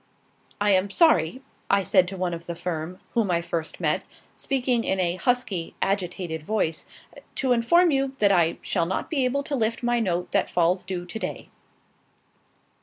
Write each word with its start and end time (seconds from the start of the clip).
"I 0.59 0.71
am 0.71 0.89
sorry," 0.89 1.43
I 1.69 1.83
said 1.83 2.07
to 2.07 2.17
one 2.17 2.33
of 2.33 2.47
the 2.47 2.55
firm, 2.55 2.97
whom 3.13 3.29
I 3.29 3.39
first 3.39 3.79
met, 3.79 4.01
speaking 4.35 4.83
in 4.83 4.99
a 4.99 5.17
husky, 5.17 5.75
agitated 5.79 6.41
voice, 6.41 6.87
"to 7.35 7.51
inform 7.51 7.91
you 7.91 8.15
that 8.17 8.31
I 8.31 8.57
shall 8.63 8.87
not 8.87 9.11
be 9.11 9.25
able 9.25 9.43
to 9.43 9.55
lift 9.55 9.83
my 9.83 9.99
note 9.99 10.31
that 10.31 10.49
falls 10.49 10.81
due 10.81 11.05
to 11.05 11.19
day." 11.19 11.49